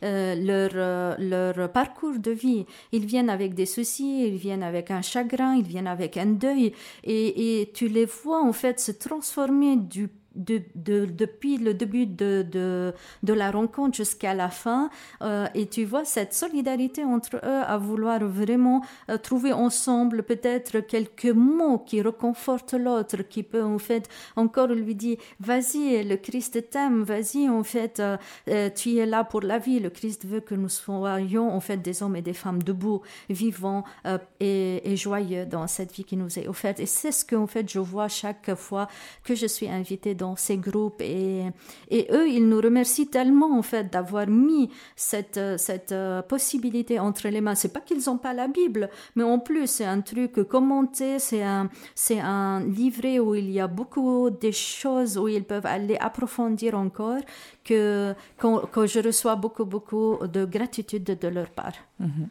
euh, 0.02 0.34
leur, 0.34 0.70
euh, 0.74 1.52
leur 1.54 1.72
parcours 1.72 2.18
de 2.18 2.30
vie. 2.30 2.66
Ils 2.92 3.06
viennent 3.06 3.30
avec 3.30 3.54
des 3.54 3.66
soucis, 3.66 4.26
ils 4.28 4.36
viennent 4.36 4.62
avec 4.62 4.90
un 4.90 5.02
chagrin, 5.02 5.54
ils 5.56 5.66
viennent 5.66 5.86
avec 5.86 6.16
un 6.16 6.26
deuil, 6.26 6.72
et, 7.04 7.60
et 7.60 7.72
tu 7.72 7.88
les 7.88 8.06
vois 8.06 8.42
en 8.42 8.52
fait 8.52 8.80
se 8.80 8.92
transformer 8.92 9.76
du 9.76 10.08
de, 10.34 10.62
de, 10.74 11.06
depuis 11.06 11.58
le 11.58 11.74
début 11.74 12.06
de, 12.06 12.46
de, 12.50 13.32
la 13.32 13.50
rencontre 13.50 13.96
jusqu'à 13.96 14.34
la 14.34 14.48
fin. 14.48 14.90
Euh, 15.22 15.46
et 15.54 15.66
tu 15.66 15.84
vois 15.84 16.04
cette 16.04 16.34
solidarité 16.34 17.04
entre 17.04 17.36
eux 17.36 17.62
à 17.66 17.78
vouloir 17.78 18.20
vraiment 18.20 18.82
euh, 19.08 19.18
trouver 19.18 19.52
ensemble 19.52 20.22
peut-être 20.22 20.80
quelques 20.80 21.26
mots 21.26 21.78
qui 21.78 22.02
reconfortent 22.02 22.74
l'autre, 22.74 23.22
qui 23.22 23.42
peut 23.42 23.62
en 23.62 23.78
fait 23.78 24.08
encore 24.36 24.68
lui 24.68 24.94
dire, 24.94 25.16
vas-y, 25.40 26.04
le 26.04 26.16
Christ 26.16 26.70
t'aime, 26.70 27.02
vas-y, 27.02 27.48
en 27.48 27.62
fait, 27.62 28.00
euh, 28.00 28.70
tu 28.74 28.96
es 28.96 29.06
là 29.06 29.24
pour 29.24 29.40
la 29.40 29.58
vie. 29.58 29.80
Le 29.80 29.90
Christ 29.90 30.26
veut 30.26 30.40
que 30.40 30.54
nous 30.54 30.68
soyons 30.68 31.50
en 31.50 31.60
fait 31.60 31.78
des 31.78 32.02
hommes 32.02 32.16
et 32.16 32.22
des 32.22 32.32
femmes 32.32 32.62
debout, 32.62 33.02
vivants 33.28 33.84
et, 34.40 34.92
et 34.92 34.96
joyeux 34.96 35.46
dans 35.46 35.66
cette 35.66 35.92
vie 35.92 36.04
qui 36.04 36.16
nous 36.16 36.38
est 36.38 36.48
offerte. 36.48 36.80
Et 36.80 36.86
c'est 36.86 37.12
ce 37.12 37.24
que 37.24 37.36
en 37.36 37.46
fait 37.46 37.68
je 37.70 37.78
vois 37.78 38.08
chaque 38.08 38.54
fois 38.54 38.88
que 39.24 39.34
je 39.34 39.46
suis 39.46 39.68
invitée 39.68 40.14
dans 40.20 40.36
ces 40.36 40.58
groupes 40.58 41.00
et, 41.00 41.46
et 41.90 42.06
eux, 42.12 42.28
ils 42.28 42.46
nous 42.46 42.60
remercient 42.60 43.08
tellement 43.08 43.56
en 43.58 43.62
fait 43.62 43.90
d'avoir 43.90 44.26
mis 44.28 44.68
cette, 44.94 45.40
cette 45.56 45.92
euh, 45.92 46.20
possibilité 46.22 46.98
entre 46.98 47.28
les 47.28 47.40
mains. 47.40 47.54
C'est 47.54 47.72
pas 47.72 47.80
qu'ils 47.80 48.02
n'ont 48.06 48.18
pas 48.18 48.34
la 48.34 48.46
Bible, 48.46 48.90
mais 49.16 49.24
en 49.24 49.38
plus 49.38 49.66
c'est 49.66 49.86
un 49.86 50.02
truc 50.02 50.42
commenté, 50.44 51.18
c'est 51.18 51.42
un, 51.42 51.70
c'est 51.94 52.20
un 52.20 52.60
livret 52.60 53.18
où 53.18 53.34
il 53.34 53.50
y 53.50 53.60
a 53.60 53.66
beaucoup 53.66 54.28
de 54.30 54.50
choses 54.50 55.16
où 55.16 55.26
ils 55.26 55.44
peuvent 55.44 55.66
aller 55.66 55.96
approfondir 55.98 56.74
encore 56.76 57.22
que, 57.64 58.14
que, 58.38 58.86
je 58.86 59.00
reçois 59.00 59.36
beaucoup, 59.36 59.64
beaucoup 59.64 60.18
de 60.26 60.44
gratitude 60.44 61.04
de 61.04 61.28
leur 61.28 61.50
part. 61.50 61.74
Mhm. 61.98 62.28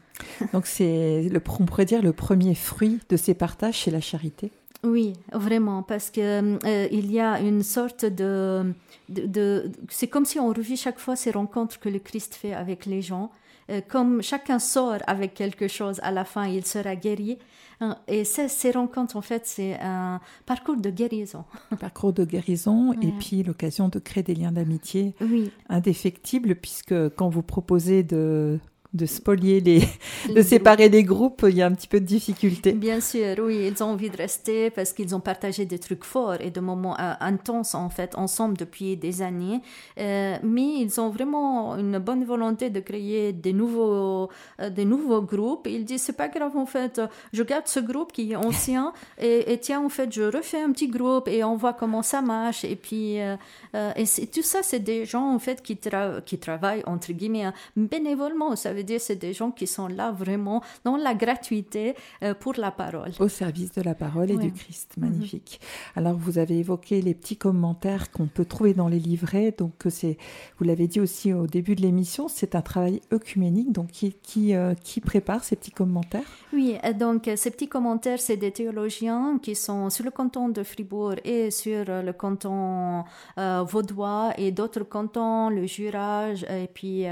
Donc 0.53 0.65
c'est, 0.67 1.27
le, 1.31 1.41
on 1.59 1.65
pourrait 1.65 1.85
dire, 1.85 2.01
le 2.01 2.13
premier 2.13 2.55
fruit 2.55 2.99
de 3.09 3.17
ces 3.17 3.33
partages, 3.33 3.83
c'est 3.83 3.91
la 3.91 4.01
charité. 4.01 4.51
Oui, 4.83 5.13
vraiment, 5.33 5.83
parce 5.83 6.09
que 6.09 6.21
euh, 6.65 6.88
il 6.91 7.11
y 7.11 7.19
a 7.19 7.41
une 7.41 7.63
sorte 7.63 8.05
de, 8.05 8.73
de, 9.09 9.71
c'est 9.89 10.07
comme 10.07 10.25
si 10.25 10.39
on 10.39 10.47
revit 10.49 10.77
chaque 10.77 10.99
fois 10.99 11.17
ces 11.17 11.31
rencontres 11.31 11.79
que 11.79 11.89
le 11.89 11.99
Christ 11.99 12.35
fait 12.35 12.53
avec 12.53 12.85
les 12.85 13.01
gens. 13.01 13.29
Euh, 13.69 13.81
comme 13.88 14.21
chacun 14.23 14.57
sort 14.57 14.97
avec 15.05 15.33
quelque 15.33 15.67
chose, 15.67 15.99
à 16.01 16.11
la 16.11 16.23
fin, 16.23 16.47
il 16.47 16.65
sera 16.65 16.95
guéri. 16.95 17.38
Euh, 17.81 17.93
et 18.07 18.23
ces 18.23 18.71
rencontres, 18.71 19.17
en 19.17 19.21
fait, 19.21 19.45
c'est 19.45 19.77
un 19.81 20.21
parcours 20.45 20.77
de 20.77 20.89
guérison. 20.89 21.43
Un 21.71 21.75
parcours 21.75 22.13
de 22.13 22.23
guérison 22.23 22.93
et 22.93 23.11
puis 23.19 23.43
l'occasion 23.43 23.89
de 23.89 23.99
créer 23.99 24.23
des 24.23 24.35
liens 24.35 24.51
d'amitié 24.51 25.13
oui. 25.21 25.51
indéfectibles, 25.67 26.55
puisque 26.55 27.09
quand 27.15 27.29
vous 27.29 27.43
proposez 27.43 28.03
de 28.03 28.59
de 28.93 29.05
spolier 29.05 29.60
les, 29.60 29.84
de 30.36 30.41
séparer 30.41 30.89
les 30.89 31.03
groupes, 31.03 31.46
il 31.48 31.55
y 31.55 31.62
a 31.62 31.67
un 31.67 31.74
petit 31.74 31.88
peu 31.88 32.00
de 32.00 32.05
difficulté. 32.05 32.72
Bien 32.72 33.00
sûr, 33.01 33.36
oui, 33.39 33.72
ils 33.72 33.84
ont 33.84 33.88
envie 33.88 34.10
de 34.10 34.17
rester 34.17 34.72
parce 34.72 34.93
qu'ils 34.93 35.13
ont 35.15 35.19
partagé 35.19 35.65
des 35.65 35.77
trucs 35.77 36.03
forts 36.03 36.41
et 36.41 36.50
des 36.50 36.60
moments 36.60 37.00
euh, 37.00 37.13
intenses 37.19 37.75
en 37.75 37.89
fait 37.89 38.15
ensemble 38.17 38.58
depuis 38.58 38.98
des 38.98 39.22
années. 39.22 39.62
Euh, 40.00 40.38
mais 40.41 40.79
ils 40.79 41.00
ont 41.00 41.10
vraiment 41.10 41.75
une 41.77 42.00
bonne 42.00 42.24
volonté 42.25 42.72
de 42.72 42.79
créer 42.79 43.31
des 43.31 43.53
nouveaux, 43.53 44.29
euh, 44.60 44.72
des 44.72 44.86
nouveaux 44.86 45.22
groupes. 45.22 45.67
Ils 45.69 45.86
disent 45.86 46.01
c'est 46.01 46.17
pas 46.17 46.27
grave 46.27 46.58
en 46.58 46.65
fait, 46.65 47.00
je 47.31 47.43
garde 47.43 47.67
ce 47.67 47.79
groupe 47.79 48.12
qui 48.12 48.31
est 48.31 48.36
ancien 48.36 48.93
et, 49.22 49.58
tiens 49.62 49.81
en 49.81 49.89
fait 49.89 50.12
je 50.12 50.24
refais 50.24 50.62
un 50.62 50.72
petit 50.72 50.88
groupe 50.88 51.27
et 51.27 51.43
on 51.43 51.55
voit 51.55 51.74
comment 51.74 52.01
ça 52.01 52.22
marche. 52.22 52.63
Et 52.63 52.75
puis 52.75 53.17
et 53.17 54.27
tout 54.34 54.41
ça 54.41 54.60
c'est 54.63 54.79
des 54.79 55.05
gens 55.05 55.34
en 55.36 55.39
fait 55.39 55.62
qui, 55.62 55.77
qui 56.25 56.38
travaillent 56.39 56.84
entre 56.88 57.12
guillemets 57.12 57.51
bénévolement, 57.75 58.55
ça 58.55 58.74
veut 58.74 58.78
dire 58.83 59.01
c'est 59.01 59.15
des 59.15 59.33
gens 59.33 59.51
qui 59.51 59.67
sont 59.67 59.88
là 59.88 60.12
vraiment 60.12 60.62
dans 60.83 60.98
la 60.98 61.13
gratuité 61.13 61.95
euh, 62.24 62.33
pour 62.33 62.53
la 62.57 62.71
parole. 62.71 63.12
Au 63.19 63.27
service 63.27 63.71
de 63.74 63.81
la 63.81 63.95
parole 63.95 64.31
et 64.31 64.38
du 64.38 64.51
Christ. 64.51 64.93
Mhm. 64.98 65.09
Magnifique. 65.09 65.59
Alors, 65.95 66.15
vous 66.15 66.38
avez 66.38 66.59
évoqué 66.59 67.01
les 67.01 67.13
petits 67.13 67.38
commentaires 67.38 68.12
qu'on 68.12 68.27
peut 68.27 68.45
trouver 68.45 68.74
dans 68.74 68.88
les 68.88 69.00
livrets. 69.00 69.53
Donc, 69.57 69.74
c'est, 69.89 70.17
vous 70.57 70.65
l'avez 70.65 70.88
dit 70.88 71.00
aussi 71.00 71.33
au 71.33 71.48
début 71.48 71.75
de 71.75 71.81
l'émission, 71.81 72.27
c'est 72.27 72.55
un 72.55 72.62
travail 72.62 73.01
œcuménique. 73.13 73.71
Donc, 73.71 73.88
qui, 73.91 74.13
qui, 74.24 74.55
euh, 74.55 74.74
qui 74.83 75.01
prépare 75.01 75.43
ces 75.43 75.55
petits 75.55 75.71
commentaires? 75.71 76.29
Oui, 76.53 76.77
donc 76.98 77.29
ces 77.36 77.51
petits 77.51 77.67
commentaires, 77.67 78.19
c'est 78.19 78.38
des 78.38 78.51
théologiens 78.51 79.39
qui 79.41 79.55
sont 79.55 79.89
sur 79.89 80.03
le 80.03 80.12
canton 80.12 80.50
de 80.50 80.63
Fribourg 80.63 81.15
et 81.24 81.51
sur 81.51 81.86
le 81.88 82.12
canton 82.12 83.03
vaudois 83.38 84.33
et 84.38 84.51
d'autres 84.51 84.83
cantons, 84.83 85.50
le 85.50 85.65
Jura 85.65 86.29
et 86.31 86.67
puis 86.74 87.05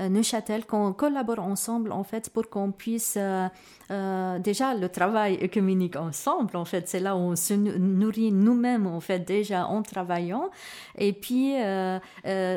Neuchâtel, 0.00 0.64
qu'on 0.66 0.92
collabore 0.98 1.38
ensemble 1.38 1.92
en 1.92 2.04
fait 2.04 2.28
pour 2.28 2.50
qu'on 2.50 2.72
puisse 2.72 3.14
euh, 3.16 3.48
euh, 3.90 4.38
déjà 4.38 4.74
le 4.74 4.88
travail 4.88 5.38
œcuménique 5.42 5.96
ensemble. 5.96 6.56
En 6.56 6.66
fait, 6.66 6.88
c'est 6.88 7.00
là 7.00 7.16
où 7.16 7.20
on 7.20 7.36
se 7.36 7.54
nourrit 7.54 8.32
nous-mêmes 8.32 8.86
en 8.86 9.00
fait 9.00 9.20
déjà 9.20 9.66
en 9.66 9.80
travaillant. 9.82 10.50
Et 10.98 11.12
puis 11.14 11.54
euh, 11.62 11.98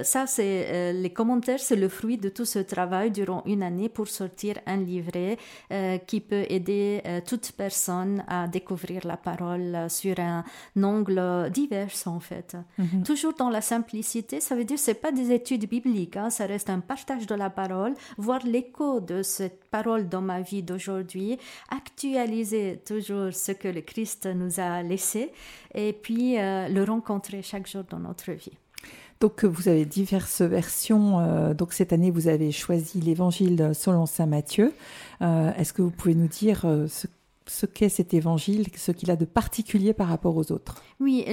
ça, 0.04 0.28
c'est 0.28 0.92
les 0.94 1.12
commentaires, 1.12 1.60
c'est 1.60 1.76
le 1.76 1.88
fruit 1.88 2.18
de 2.18 2.30
tout 2.30 2.46
ce 2.46 2.60
travail 2.60 3.12
durant 3.12 3.44
une 3.46 3.64
année 3.64 3.88
pour 3.88 4.08
sortir 4.08 4.56
un 4.66 4.78
livret 4.78 5.38
qui 6.08 6.20
peut 6.20 6.46
aider 6.50 7.02
toute 7.28 7.52
personne 7.54 8.24
à 8.28 8.48
découvrir 8.48 9.06
la 9.06 9.18
parole 9.18 9.86
sur 9.90 10.16
un 10.20 10.44
angle 10.82 11.50
divers 11.52 11.96
en 12.08 12.20
fait. 12.20 12.58
Mm-hmm. 12.80 13.04
Toujours 13.04 13.34
dans 13.34 13.50
la 13.50 13.62
simplicité, 13.62 14.40
ça 14.40 14.56
veut 14.56 14.66
dire 14.66 14.80
c'est 14.80 15.02
pas 15.06 15.12
des 15.12 15.32
études 15.32 15.68
bibliques, 15.70 16.18
hein, 16.18 16.30
ça 16.30 16.46
reste 16.46 16.70
un 16.70 16.80
partage 16.80 17.28
de 17.28 17.36
la 17.36 17.50
parole, 17.50 17.94
l'écho 18.40 19.00
de 19.00 19.24
cette 19.24 19.66
parole 19.66 20.10
dans 20.10 20.22
ma 20.22 20.42
vie 20.42 20.64
d'aujourd'hui, 20.64 21.38
actualiser 21.70 22.82
toujours 22.86 23.34
ce 23.34 23.52
que 23.52 23.68
le 23.68 23.82
Christ 23.82 24.28
nous 24.28 24.60
a 24.60 24.82
laissé 24.84 25.32
et 25.74 25.94
puis 25.94 26.40
euh, 26.40 26.68
le 26.68 26.84
rencontrer 26.84 27.42
chaque 27.42 27.68
jour 27.68 27.84
dans 27.90 28.00
notre 28.00 28.32
vie. 28.32 28.58
Donc 29.20 29.46
vous 29.46 29.68
avez 29.68 29.86
diverses 29.86 30.42
versions. 30.42 31.20
Euh, 31.20 31.54
donc 31.54 31.74
cette 31.74 31.94
année 31.94 32.10
vous 32.10 32.28
avez 32.28 32.52
choisi 32.52 33.00
l'Évangile 33.00 33.72
selon 33.74 34.06
saint 34.06 34.26
Matthieu. 34.26 34.74
Euh, 35.22 35.54
est-ce 35.58 35.74
que 35.74 35.82
vous 35.82 35.92
pouvez 35.92 36.16
nous 36.16 36.28
dire 36.28 36.62
ce 36.88 37.08
ce 37.52 37.66
qu'est 37.66 37.90
cet 37.90 38.14
évangile, 38.14 38.68
ce 38.76 38.92
qu'il 38.92 39.12
a 39.12 39.16
de 39.16 39.26
particulier 39.26 39.94
par 39.94 40.08
rapport 40.08 40.38
aux 40.38 40.52
autres. 40.52 40.82
Oui, 41.00 41.26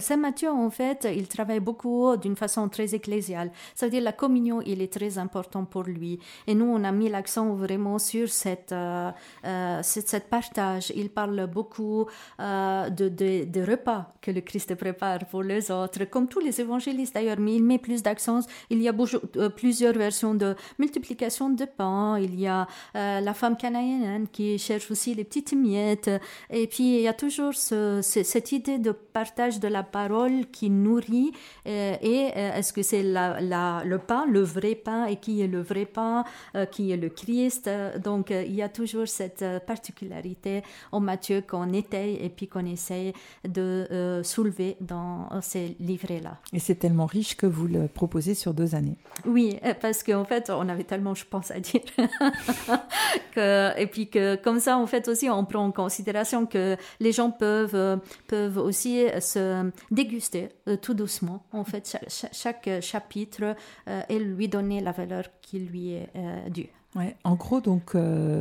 Saint 0.00 0.16
Matthieu, 0.16 0.50
en 0.50 0.70
fait, 0.70 1.08
il 1.12 1.26
travaille 1.26 1.60
beaucoup 1.60 2.16
d'une 2.16 2.36
façon 2.36 2.68
très 2.68 2.94
ecclésiale. 2.94 3.50
Ça 3.74 3.86
veut 3.86 3.90
dire 3.90 4.02
la 4.02 4.12
communion, 4.12 4.62
il 4.64 4.80
est 4.80 4.92
très 4.92 5.18
important 5.18 5.64
pour 5.64 5.82
lui. 5.82 6.20
Et 6.46 6.54
nous, 6.54 6.66
on 6.66 6.84
a 6.84 6.92
mis 6.92 7.08
l'accent 7.08 7.54
vraiment 7.54 7.98
sur 7.98 8.28
cette, 8.28 8.72
euh, 8.72 9.10
euh, 9.44 9.80
cette, 9.82 10.28
partage. 10.28 10.92
Il 10.94 11.10
parle 11.10 11.48
beaucoup 11.48 12.06
euh, 12.38 12.88
de, 12.90 13.70
repas 13.70 14.14
que 14.22 14.30
le 14.30 14.42
Christ 14.42 14.74
prépare 14.76 15.26
pour 15.30 15.42
les 15.42 15.70
autres, 15.70 16.04
comme 16.04 16.28
tous 16.28 16.40
les 16.40 16.60
évangélistes 16.60 17.14
d'ailleurs, 17.14 17.40
mais 17.40 17.56
il 17.56 17.64
met 17.64 17.78
plus 17.78 18.02
d'accent. 18.02 18.40
Il 18.70 18.80
y 18.80 18.88
a 18.88 18.94
plusieurs 19.56 19.94
versions 19.94 20.34
de 20.34 20.54
multiplication 20.78 21.50
de 21.50 21.64
pain. 21.64 22.18
Il 22.18 22.38
y 22.38 22.46
a 22.46 22.68
la 22.94 23.34
femme 23.34 23.56
cananéenne 23.56 24.28
qui 24.28 24.58
cherche 24.58 24.90
aussi 24.90 25.14
les 25.14 25.24
petites 25.40 25.58
miettes. 25.58 26.10
Et 26.50 26.66
puis, 26.66 26.96
il 26.96 27.02
y 27.02 27.08
a 27.08 27.12
toujours 27.12 27.54
cette 27.54 28.52
idée 28.52 28.78
de 28.78 28.92
partage 28.92 29.60
de 29.60 29.68
la 29.68 29.82
parole 29.82 30.46
qui 30.52 30.70
nourrit. 30.70 31.32
Euh, 31.66 31.96
et 32.00 32.30
euh, 32.36 32.54
est-ce 32.54 32.72
que 32.72 32.82
c'est 32.82 33.02
la, 33.02 33.82
le 33.84 33.98
pain, 33.98 34.26
le 34.26 34.40
vrai 34.40 34.74
pain, 34.74 35.06
et 35.06 35.16
qui 35.16 35.42
est 35.42 35.46
le 35.46 35.60
vrai 35.60 35.86
pain, 35.86 36.24
euh, 36.54 36.66
qui 36.66 36.92
est 36.92 36.96
le 36.96 37.08
Christ? 37.08 37.70
Donc, 38.02 38.30
il 38.30 38.54
y 38.54 38.62
a 38.62 38.68
toujours 38.68 39.08
cette 39.08 39.44
particularité 39.66 40.62
en 40.92 41.00
Matthieu 41.00 41.42
qu'on 41.46 41.72
étaye 41.72 42.16
et 42.20 42.28
puis 42.28 42.48
qu'on 42.48 42.66
essaye 42.66 43.12
de 43.46 44.20
soulever 44.22 44.76
dans 44.80 45.28
ces 45.40 45.76
livrets-là. 45.80 46.38
Et 46.52 46.58
c'est 46.58 46.76
tellement 46.76 47.06
riche 47.06 47.36
que 47.36 47.46
vous 47.46 47.66
le 47.66 47.88
proposez 47.88 48.34
sur 48.34 48.54
deux 48.54 48.74
années. 48.74 48.96
Oui, 49.24 49.58
parce 49.80 50.02
qu'en 50.02 50.24
fait, 50.24 50.50
on 50.50 50.68
avait 50.68 50.84
tellement, 50.84 51.14
je 51.14 51.24
pense, 51.24 51.50
à 51.50 51.60
dire. 51.60 51.80
que, 53.34 53.78
et 53.78 53.86
puis 53.86 54.08
que 54.08 54.36
comme 54.36 54.60
ça, 54.60 54.78
en 54.78 54.86
fait, 54.86 55.08
aussi, 55.08 55.29
on 55.30 55.44
prend 55.44 55.64
en 55.64 55.72
considération 55.72 56.46
que 56.46 56.76
les 57.00 57.12
gens 57.12 57.30
peuvent, 57.30 57.74
euh, 57.74 57.96
peuvent 58.26 58.58
aussi 58.58 59.04
se 59.20 59.70
déguster 59.90 60.50
euh, 60.68 60.76
tout 60.76 60.94
doucement, 60.94 61.42
en 61.52 61.64
fait, 61.64 61.98
chaque, 62.32 62.70
chapitre 62.80 63.54
euh, 63.88 64.02
et 64.08 64.18
lui 64.18 64.48
donner 64.48 64.80
la 64.80 64.92
valeur 64.92 65.24
qui 65.42 65.60
lui 65.60 65.92
est 65.92 66.08
due. 66.50 66.68
Ouais, 66.96 67.16
en 67.22 67.36
gros, 67.36 67.60
donc, 67.60 67.94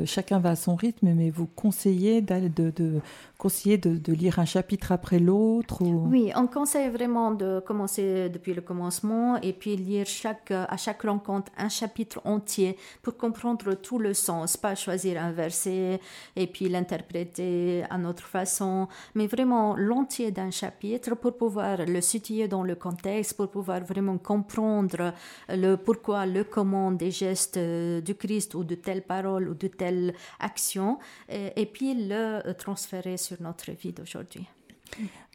chacun 0.05 0.39
va 0.39 0.51
à 0.51 0.55
son 0.55 0.75
rythme, 0.75 1.13
mais 1.13 1.29
vous 1.29 1.45
conseillez 1.45 2.21
de, 2.21 2.71
de, 2.71 3.01
conseiller 3.39 3.77
de, 3.77 4.13
lire 4.13 4.37
un 4.37 4.45
chapitre 4.45 4.91
après 4.91 5.17
l'autre 5.17 5.77
Oui, 5.81 6.29
on 6.35 6.45
conseille 6.45 6.89
vraiment 6.89 7.31
de 7.31 7.61
commencer 7.65 8.27
depuis 8.27 8.53
le 8.53 8.61
commencement 8.61 9.37
et 9.37 9.53
puis 9.53 9.77
lire 9.77 10.05
à 10.49 10.77
chaque 10.77 11.01
rencontre 11.03 11.49
un 11.57 11.69
chapitre 11.69 12.19
entier 12.25 12.77
pour 13.01 13.15
comprendre 13.15 13.75
tout 13.75 13.97
le 13.97 14.13
sens, 14.13 14.57
pas 14.57 14.75
choisir 14.75 15.23
un 15.23 15.31
verset 15.31 16.01
et 16.35 16.47
puis 16.47 16.67
l'interpréter 16.67 17.85
à 17.89 17.97
notre 17.97 18.23
façon, 18.23 18.89
mais 19.15 19.27
vraiment 19.27 19.73
l'entier 19.77 20.31
d'un 20.31 20.51
chapitre 20.51 21.15
pour 21.15 21.37
pouvoir 21.37 21.85
le 21.85 22.01
situer 22.01 22.49
dans 22.49 22.63
le 22.63 22.75
contexte, 22.75 23.37
pour 23.37 23.49
pouvoir 23.49 23.79
vraiment 23.85 24.17
comprendre 24.17 25.13
le 25.47 25.77
pourquoi, 25.77 26.25
le 26.25 26.43
comment 26.43 26.91
des 26.91 27.11
gestes 27.11 27.57
du 27.57 28.15
Christ 28.15 28.53
ou 28.53 28.65
de 28.65 28.75
telle 28.75 29.03
parole 29.03 29.47
ou 29.47 29.53
de 29.53 29.67
telle 29.67 30.13
action 30.41 30.99
et, 31.29 31.53
et 31.55 31.65
puis 31.65 31.93
le 31.93 32.41
transférer 32.57 33.15
sur 33.15 33.28
notre 33.39 33.71
vie 33.71 33.93
d'aujourd'hui. 33.93 34.47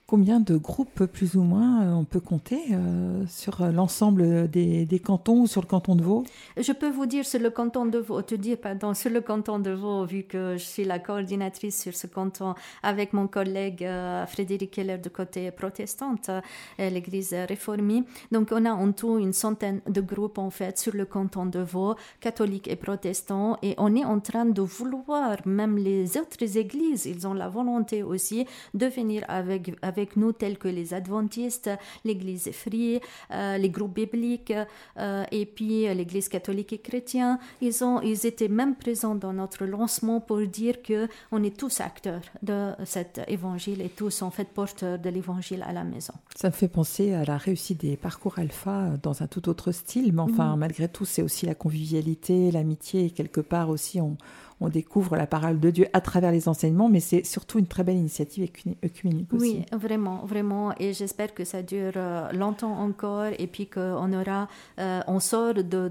Combien 0.06 0.38
de 0.38 0.58
groupes, 0.58 1.06
plus 1.06 1.34
ou 1.34 1.42
moins, 1.42 1.82
euh, 1.82 1.92
on 1.94 2.04
peut 2.04 2.20
compter 2.20 2.60
euh, 2.72 3.24
sur 3.26 3.64
l'ensemble 3.72 4.50
des, 4.50 5.00
cantons 5.02 5.40
ou 5.40 5.46
sur 5.46 5.62
le 5.62 5.66
canton 5.66 5.96
de 5.96 6.02
Vaud? 6.02 6.24
Je 6.58 6.72
peux 6.72 6.90
vous 6.90 7.06
dire 7.06 7.24
sur 7.24 7.40
le 7.40 7.48
canton 7.48 7.86
de 7.86 7.96
Vaud, 7.98 8.20
te 8.20 8.34
dire, 8.34 8.58
pardon, 8.58 8.92
sur 8.92 9.08
le 9.08 9.22
canton 9.22 9.58
de 9.58 9.70
Vaud, 9.70 10.04
vu 10.04 10.24
que 10.24 10.58
je 10.58 10.62
suis 10.62 10.84
la 10.84 10.98
coordinatrice 10.98 11.80
sur 11.80 11.94
ce 11.94 12.06
canton 12.06 12.54
avec 12.82 13.14
mon 13.14 13.28
collègue 13.28 13.82
euh, 13.82 14.26
Frédéric 14.26 14.72
Keller 14.72 14.98
de 14.98 15.08
côté 15.08 15.50
protestante, 15.50 16.30
l'église 16.78 17.34
réformée. 17.48 18.04
Donc, 18.30 18.50
on 18.52 18.66
a 18.66 18.72
en 18.72 18.92
tout 18.92 19.18
une 19.18 19.32
centaine 19.32 19.80
de 19.88 20.02
groupes, 20.02 20.36
en 20.36 20.50
fait, 20.50 20.78
sur 20.78 20.94
le 20.94 21.06
canton 21.06 21.46
de 21.46 21.60
Vaud, 21.60 21.94
catholiques 22.20 22.68
et 22.68 22.76
protestants, 22.76 23.56
et 23.62 23.74
on 23.78 23.96
est 23.96 24.04
en 24.04 24.20
train 24.20 24.44
de 24.44 24.60
vouloir, 24.60 25.38
même 25.46 25.78
les 25.78 26.18
autres 26.18 26.58
églises, 26.58 27.06
ils 27.06 27.26
ont 27.26 27.32
la 27.32 27.48
volonté 27.48 28.02
aussi 28.02 28.46
de 28.74 28.84
venir 28.84 29.24
avec 29.28 29.72
nous, 30.16 30.32
tels 30.32 30.58
que 30.58 30.68
les 30.68 30.94
adventistes, 30.94 31.70
l'Église 32.04 32.50
free, 32.52 33.00
euh, 33.30 33.58
les 33.58 33.70
groupes 33.70 33.94
bibliques, 33.94 34.52
euh, 34.98 35.24
et 35.30 35.46
puis 35.46 35.86
euh, 35.86 35.94
l'Église 35.94 36.28
catholique 36.28 36.72
et 36.72 36.78
chrétienne. 36.78 37.38
Ils, 37.60 37.84
ont, 37.84 38.00
ils 38.00 38.26
étaient 38.26 38.48
même 38.48 38.74
présents 38.74 39.14
dans 39.14 39.32
notre 39.32 39.64
lancement 39.64 40.20
pour 40.20 40.40
dire 40.46 40.82
que 40.82 41.08
on 41.32 41.42
est 41.42 41.56
tous 41.56 41.80
acteurs 41.80 42.22
de 42.42 42.72
cet 42.84 43.20
évangile 43.28 43.80
et 43.80 43.88
tous 43.88 44.22
en 44.22 44.30
fait 44.30 44.48
porteurs 44.48 44.98
de 44.98 45.10
l'évangile 45.10 45.64
à 45.66 45.72
la 45.72 45.84
maison. 45.84 46.14
Ça 46.36 46.48
me 46.48 46.52
fait 46.52 46.68
penser 46.68 47.12
à 47.14 47.24
la 47.24 47.36
réussite 47.36 47.80
des 47.80 47.96
parcours 47.96 48.38
alpha 48.38 48.90
dans 49.02 49.22
un 49.22 49.26
tout 49.26 49.48
autre 49.48 49.72
style, 49.72 50.12
mais 50.12 50.22
enfin, 50.22 50.52
mhm. 50.52 50.60
malgré 50.60 50.88
tout, 50.88 51.04
c'est 51.04 51.22
aussi 51.22 51.46
la 51.46 51.54
convivialité, 51.54 52.50
l'amitié, 52.50 53.06
et 53.06 53.10
quelque 53.10 53.40
part 53.40 53.68
aussi, 53.70 54.00
on, 54.00 54.16
on 54.60 54.68
découvre 54.68 55.16
la 55.16 55.26
parole 55.26 55.60
de 55.60 55.70
Dieu 55.70 55.86
à 55.92 56.00
travers 56.00 56.32
les 56.32 56.48
enseignements, 56.48 56.88
mais 56.88 57.00
c'est 57.00 57.24
surtout 57.24 57.58
une 57.58 57.66
très 57.66 57.84
belle 57.84 57.96
initiative 57.96 58.50
œcuménique 58.84 59.32
aussi. 59.32 59.64
Oui, 59.72 59.78
vraiment, 59.78 60.24
vraiment. 60.24 60.74
Et 60.78 60.92
j'espère 60.92 61.34
que 61.34 61.44
ça 61.44 61.62
dure 61.62 61.92
euh, 61.96 62.32
longtemps 62.32 62.78
encore 62.78 63.30
et 63.38 63.46
puis 63.46 63.66
qu'on 63.66 64.12
aura, 64.12 64.48
euh, 64.78 65.00
on 65.06 65.20
sort 65.20 65.54
d'une 65.54 65.88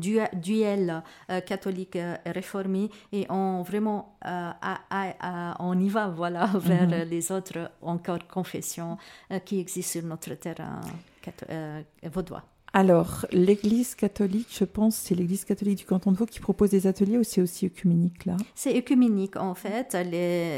de, 0.00 0.36
duel 0.38 1.02
euh, 1.30 1.40
catholique 1.40 1.98
réformé 2.26 2.90
et 3.12 3.26
on 3.30 3.62
vraiment, 3.62 4.16
on 4.24 5.78
y 5.78 5.88
va, 5.88 6.08
voilà, 6.08 6.46
vers 6.54 6.88
mhm. 6.88 7.08
les 7.08 7.32
autres 7.32 7.70
encore 7.82 8.26
confessions 8.26 8.96
qui 9.44 9.60
existent 9.60 10.00
sur 10.00 10.08
notre 10.08 10.34
terrain 10.34 10.80
vaudois. 12.12 12.42
Alors, 12.72 13.26
l'Église 13.32 13.96
catholique, 13.96 14.46
je 14.50 14.64
pense, 14.64 14.94
c'est 14.94 15.16
l'Église 15.16 15.44
catholique 15.44 15.78
du 15.78 15.84
canton 15.84 16.12
de 16.12 16.16
Vaud 16.16 16.26
qui 16.26 16.38
propose 16.38 16.70
des 16.70 16.86
ateliers 16.86 17.18
ou 17.18 17.24
c'est 17.24 17.40
aussi 17.40 17.66
œcuménique 17.66 18.26
là? 18.26 18.36
C'est 18.54 18.76
œcuménique 18.76 19.36
en 19.36 19.54
fait, 19.54 19.96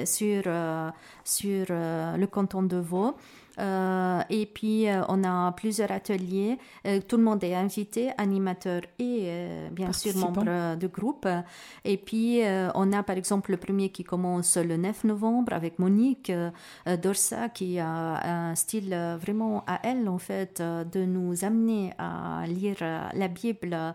sur, 0.07 0.43
euh, 0.47 0.91
sur 1.25 1.67
euh, 1.71 2.17
le 2.17 2.27
canton 2.27 2.63
de 2.63 2.77
Vaud. 2.77 3.15
Euh, 3.59 4.23
et 4.31 4.47
puis, 4.47 4.89
euh, 4.89 5.03
on 5.09 5.25
a 5.25 5.53
plusieurs 5.53 5.93
ateliers. 5.93 6.59
Euh, 6.87 7.01
tout 7.07 7.17
le 7.17 7.23
monde 7.23 7.43
est 7.45 7.55
invité, 7.55 8.11
animateur 8.17 8.83
et 8.99 9.31
bien 9.71 9.93
sûr 9.93 10.17
membre 10.17 10.77
de 10.77 10.87
groupe. 10.87 11.29
Et 11.85 11.97
puis, 11.97 12.43
on 12.75 12.93
a 12.93 13.03
par 13.03 13.17
exemple 13.17 13.51
le 13.51 13.57
premier 13.57 13.91
qui 13.91 14.05
commence 14.05 14.57
le 14.57 14.77
9 14.77 15.05
novembre 15.05 15.53
avec 15.53 15.79
Monique 15.79 16.33
Dorsa 17.03 17.49
qui 17.49 17.79
a 17.79 18.51
un 18.51 18.55
style 18.55 18.95
vraiment 19.21 19.65
à 19.67 19.81
elle, 19.85 20.09
en 20.09 20.19
fait, 20.19 20.61
de 20.61 21.05
nous 21.05 21.45
amener 21.45 21.93
à 21.99 22.45
lire 22.47 22.77
la 23.15 23.29
Bible. 23.29 23.95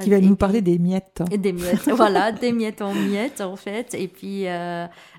Qui 0.00 0.10
va 0.10 0.20
nous 0.20 0.36
parler 0.36 0.60
des 0.60 0.78
miettes. 0.78 1.22
Des 1.30 1.52
miettes, 1.52 1.88
voilà, 1.94 2.32
des 2.32 2.52
miettes 2.52 2.82
en 2.82 2.94
miettes, 2.94 3.40
en 3.40 3.56
fait. 3.56 3.94
Et 3.94 4.08
puis, 4.08 4.46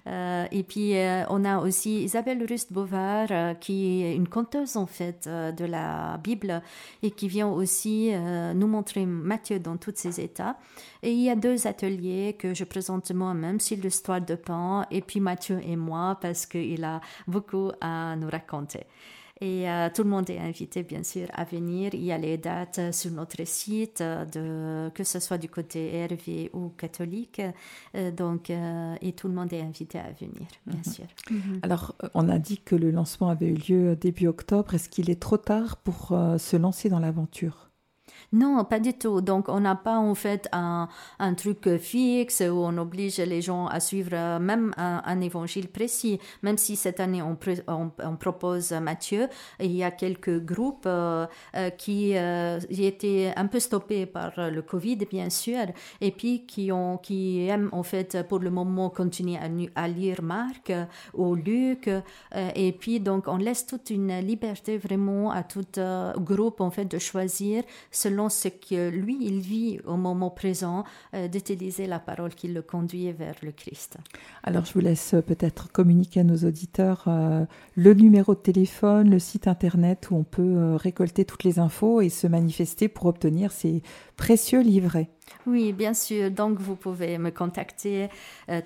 euh, 0.07 0.45
et 0.51 0.63
puis, 0.63 0.97
euh, 0.97 1.23
on 1.29 1.43
a 1.45 1.59
aussi 1.59 2.03
Isabelle 2.03 2.45
Rust-Bovard, 2.47 3.27
euh, 3.31 3.53
qui 3.55 4.03
est 4.03 4.15
une 4.15 4.27
conteuse, 4.27 4.77
en 4.77 4.85
fait, 4.85 5.27
de 5.27 5.65
la 5.65 6.17
Bible 6.23 6.61
et 7.01 7.11
qui 7.11 7.27
vient 7.27 7.47
aussi 7.47 8.11
nous 8.55 8.67
montrer 8.67 9.05
Matthieu 9.05 9.59
dans 9.59 9.77
tous 9.77 9.93
ses 9.95 10.19
états. 10.19 10.57
Et 11.03 11.11
il 11.11 11.21
y 11.21 11.29
a 11.29 11.35
deux 11.35 11.67
ateliers 11.67 12.35
que 12.37 12.53
je 12.53 12.63
présente 12.63 13.11
moi-même 13.11 13.59
sur 13.59 13.77
l'histoire 13.77 14.21
de 14.21 14.35
Pan, 14.35 14.85
et 14.91 15.01
puis 15.01 15.19
Mathieu 15.19 15.59
et 15.65 15.75
moi, 15.75 16.17
parce 16.21 16.45
qu'il 16.45 16.83
a 16.83 17.01
beaucoup 17.27 17.71
à 17.81 18.15
nous 18.15 18.29
raconter. 18.29 18.85
Et 19.41 19.69
euh, 19.69 19.89
tout 19.93 20.03
le 20.03 20.09
monde 20.09 20.29
est 20.29 20.39
invité, 20.39 20.83
bien 20.83 21.03
sûr, 21.03 21.27
à 21.33 21.43
venir. 21.43 21.93
Il 21.93 22.03
y 22.03 22.13
a 22.13 22.17
les 22.17 22.37
dates 22.37 22.93
sur 22.93 23.11
notre 23.11 23.45
site, 23.45 24.01
de, 24.01 24.89
que 24.93 25.03
ce 25.03 25.19
soit 25.19 25.37
du 25.37 25.49
côté 25.49 26.07
RV 26.09 26.51
ou 26.53 26.69
catholique. 26.69 27.41
Euh, 27.95 28.11
donc, 28.11 28.49
euh, 28.49 28.95
et 29.01 29.11
tout 29.11 29.27
le 29.27 29.33
monde 29.33 29.51
est 29.51 29.61
invité 29.61 29.99
à 29.99 30.11
venir, 30.11 30.47
bien 30.65 30.79
mhm. 30.85 30.93
sûr. 30.93 31.05
Mhm. 31.29 31.59
Alors, 31.63 31.95
on 32.13 32.29
a 32.29 32.39
dit 32.39 32.59
que 32.59 32.75
le 32.75 32.91
lancement 32.91 33.27
avait 33.27 33.49
eu 33.49 33.55
lieu 33.55 33.95
début 33.97 34.27
octobre. 34.27 34.73
Est-ce 34.73 34.87
qu'il 34.87 35.09
est 35.09 35.21
trop 35.21 35.37
tard 35.37 35.77
pour 35.77 36.17
se 36.37 36.55
lancer 36.55 36.87
dans 36.87 36.99
l'aventure? 36.99 37.69
Non, 38.35 38.65
pas 38.65 38.81
du 38.81 38.93
tout. 38.93 39.21
Donc, 39.21 39.47
on 39.47 39.61
n'a 39.61 39.75
pas 39.75 39.97
en 39.97 40.13
fait 40.13 40.49
un, 40.51 40.89
truc 41.37 41.77
fixe 41.77 42.41
où 42.41 42.57
on 42.57 42.77
oblige 42.77 43.17
les 43.19 43.41
gens 43.41 43.67
à 43.67 43.79
suivre 43.79 44.39
même 44.39 44.73
un, 44.75 45.21
évangile 45.21 45.69
précis. 45.69 46.19
Même 46.43 46.57
si 46.57 46.75
cette 46.75 46.99
année 46.99 47.21
on, 47.21 47.37
propose 48.17 48.73
Matthieu, 48.73 49.29
il 49.61 49.71
y 49.71 49.85
a 49.85 49.91
quelques 49.91 50.43
groupes 50.43 50.83
euh, 50.85 51.25
euh, 51.55 51.69
qui 51.69 52.17
euh, 52.17 52.59
étaient 52.69 53.31
un 53.37 53.47
peu 53.47 53.61
stoppés 53.61 54.05
par 54.05 54.33
le 54.51 54.61
Covid, 54.61 54.97
bien 55.09 55.29
sûr, 55.29 55.67
et 56.01 56.11
puis 56.11 56.45
qui, 56.45 56.73
ont, 56.73 56.97
qui 56.97 57.47
aiment 57.47 57.69
en 57.71 57.83
fait 57.83 58.27
pour 58.27 58.39
le 58.39 58.49
moment 58.49 58.89
continuer 58.89 59.39
à 59.75 59.87
lire 59.87 60.21
Marc 60.21 60.73
ou 61.13 61.35
Luc. 61.35 61.89
et 62.53 62.71
puis, 62.73 62.99
donc, 62.99 63.29
on 63.29 63.37
laisse 63.37 63.65
toute 63.65 63.89
une 63.91 64.19
liberté 64.19 64.77
vraiment 64.77 65.31
à 65.31 65.43
tout 65.43 65.63
groupe 66.17 66.59
en 66.59 66.69
fait 66.69 66.85
de 66.85 66.97
choisir 66.99 67.63
selon 67.91 68.24
ce 68.29 68.47
que 68.47 68.89
lui, 68.89 69.17
il 69.21 69.39
vit 69.39 69.79
au 69.85 69.97
moment 69.97 70.29
présent, 70.29 70.83
euh, 71.13 71.27
d'utiliser 71.27 71.87
la 71.87 71.99
parole 71.99 72.33
qui 72.33 72.47
le 72.47 72.61
conduit 72.61 73.11
vers 73.11 73.35
le 73.41 73.51
Christ. 73.51 73.97
Alors, 74.43 74.65
je 74.65 74.73
vous 74.73 74.79
laisse 74.79 75.13
euh, 75.13 75.21
peut-être 75.21 75.71
communiquer 75.71 76.21
à 76.21 76.23
nos 76.23 76.37
auditeurs 76.37 77.03
euh, 77.07 77.45
le 77.75 77.93
numéro 77.93 78.35
de 78.35 78.39
téléphone, 78.39 79.09
le 79.09 79.19
site 79.19 79.47
internet 79.47 80.09
où 80.11 80.15
on 80.15 80.23
peut 80.23 80.75
récolter 80.75 81.25
toutes 81.25 81.43
les 81.43 81.59
infos 81.59 82.01
et 82.01 82.09
se 82.09 82.27
manifester 82.27 82.87
pour 82.87 83.07
obtenir 83.07 83.51
ces 83.51 83.81
précieux 84.15 84.61
livrets. 84.61 85.09
Oui, 85.47 85.73
bien 85.73 85.93
sûr. 85.93 86.31
Donc, 86.31 86.59
vous 86.59 86.75
pouvez 86.75 87.17
me 87.17 87.31
contacter 87.31 88.09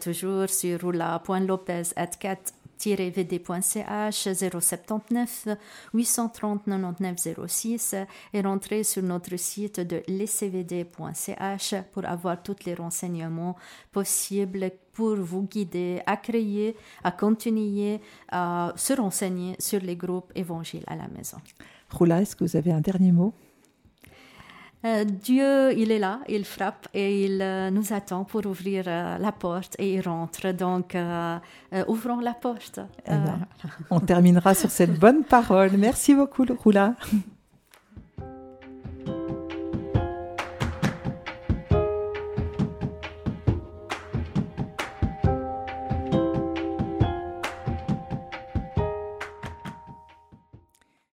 toujours 0.01 0.49
sur 0.49 0.81
roula.lopez.4 0.81 2.37
vd.ch 2.85 4.33
079 4.33 5.47
830 5.93 6.63
99 6.65 7.47
06 7.47 7.95
et 8.33 8.41
rentrer 8.41 8.83
sur 8.83 9.03
notre 9.03 9.35
site 9.37 9.79
de 9.79 10.01
l'ecvd.ch 10.07 11.75
pour 11.91 12.05
avoir 12.05 12.41
tous 12.41 12.65
les 12.65 12.73
renseignements 12.73 13.55
possibles 13.91 14.71
pour 14.93 15.15
vous 15.15 15.43
guider 15.43 16.01
à 16.05 16.17
créer, 16.17 16.75
à 17.03 17.11
continuer 17.11 18.01
à 18.31 18.73
se 18.75 18.93
renseigner 18.93 19.55
sur 19.59 19.81
les 19.81 19.95
groupes 19.95 20.31
évangiles 20.35 20.83
à 20.87 20.95
la 20.95 21.07
maison. 21.07 21.37
Roula, 21.89 22.21
est-ce 22.21 22.35
que 22.35 22.43
vous 22.43 22.55
avez 22.55 22.71
un 22.71 22.81
dernier 22.81 23.11
mot? 23.11 23.33
Euh, 24.85 25.03
Dieu, 25.03 25.77
il 25.77 25.91
est 25.91 25.99
là, 25.99 26.21
il 26.29 26.45
frappe 26.45 26.87
et 26.93 27.25
il 27.25 27.41
euh, 27.41 27.69
nous 27.69 27.91
attend 27.91 28.23
pour 28.23 28.45
ouvrir 28.45 28.85
euh, 28.87 29.17
la 29.17 29.33
porte 29.33 29.75
et 29.77 29.95
il 29.95 30.01
rentre. 30.01 30.51
Donc, 30.51 30.95
ouvrons 31.87 32.21
la 32.21 32.33
porte. 32.33 32.79
Eh 33.05 33.09
ben, 33.09 33.39
on 33.89 33.99
terminera 33.99 34.53
sur 34.53 34.71
cette 34.71 34.97
bonne 34.97 35.23
parole. 35.23 35.71
Merci 35.77 36.15
beaucoup, 36.15 36.45
Roula. 36.63 36.95